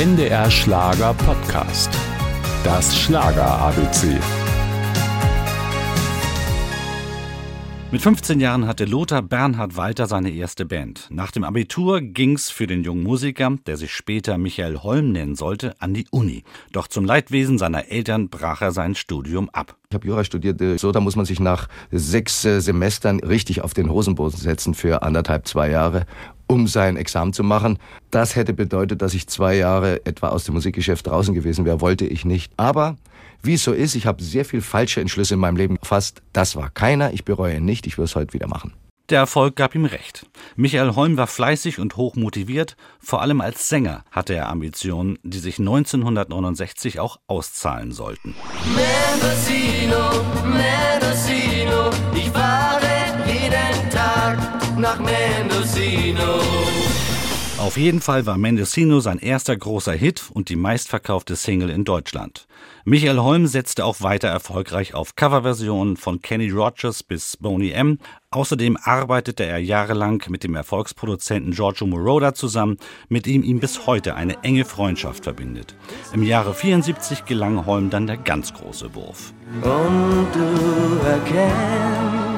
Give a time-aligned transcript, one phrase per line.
[0.00, 1.90] NDR Schlager Podcast.
[2.64, 4.18] Das Schlager ABC.
[7.92, 11.08] Mit 15 Jahren hatte Lothar Bernhard Walter seine erste Band.
[11.10, 15.74] Nach dem Abitur ging's für den jungen Musiker, der sich später Michael Holm nennen sollte,
[15.80, 16.44] an die Uni.
[16.72, 19.76] Doch zum Leidwesen seiner Eltern brach er sein Studium ab.
[19.90, 23.74] Ich habe Jura studiert, so da muss man sich nach sechs äh, Semestern richtig auf
[23.74, 26.06] den Hosenboden setzen für anderthalb, zwei Jahre,
[26.50, 27.78] um sein Examen zu machen.
[28.10, 32.04] Das hätte bedeutet, dass ich zwei Jahre etwa aus dem Musikgeschäft draußen gewesen wäre, wollte
[32.04, 32.52] ich nicht.
[32.56, 32.96] Aber
[33.40, 36.22] wie es so ist, ich habe sehr viel falsche Entschlüsse in meinem Leben gefasst.
[36.32, 38.72] Das war keiner, ich bereue nicht, ich würde es heute wieder machen.
[39.10, 40.26] Der Erfolg gab ihm recht.
[40.56, 42.76] Michael Holm war fleißig und hoch motiviert.
[42.98, 48.34] Vor allem als Sänger hatte er Ambitionen, die sich 1969 auch auszahlen sollten.
[48.74, 50.69] Mendocino, Mendocino,
[55.10, 56.40] Mendocino.
[57.58, 62.46] Auf jeden Fall war Mendocino sein erster großer Hit und die meistverkaufte Single in Deutschland.
[62.84, 67.98] Michael Holm setzte auch weiter erfolgreich auf Coverversionen von Kenny Rogers bis Boney M.
[68.30, 74.14] Außerdem arbeitete er jahrelang mit dem Erfolgsproduzenten Giorgio Moroder zusammen, mit dem ihm bis heute
[74.14, 75.74] eine enge Freundschaft verbindet.
[76.14, 79.34] Im Jahre 74 gelang Holm dann der ganz große Wurf.
[79.62, 82.29] Und du erkennst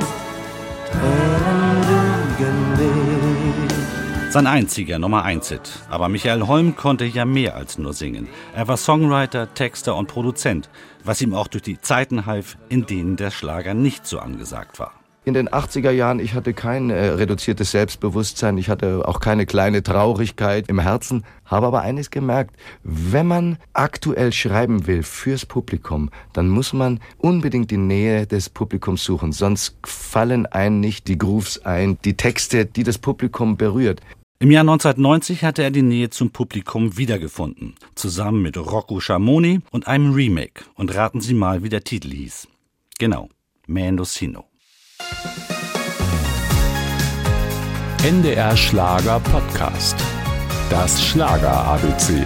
[4.33, 5.61] Sein einziger Nummer 1 Hit.
[5.91, 8.28] Aber Michael Holm konnte ja mehr als nur singen.
[8.55, 10.70] Er war Songwriter, Texter und Produzent,
[11.05, 14.92] was ihm auch durch die Zeiten half, in denen der Schlager nicht so angesagt war.
[15.27, 19.83] In den 80er Jahren, ich hatte kein äh, reduziertes Selbstbewusstsein, ich hatte auch keine kleine
[19.83, 26.48] Traurigkeit im Herzen, habe aber eines gemerkt, wenn man aktuell schreiben will fürs Publikum, dann
[26.48, 31.98] muss man unbedingt die Nähe des Publikums suchen, sonst fallen einem nicht die Grooves ein,
[32.02, 34.00] die Texte, die das Publikum berührt.
[34.42, 39.86] Im Jahr 1990 hatte er die Nähe zum Publikum wiedergefunden, zusammen mit Rocco Schamoni und
[39.86, 40.64] einem Remake.
[40.74, 42.48] Und raten Sie mal, wie der Titel hieß.
[42.98, 43.28] Genau,
[43.68, 44.46] Mendocino.
[48.02, 49.94] NDR Schlager Podcast.
[50.70, 52.24] Das Schlager ABC.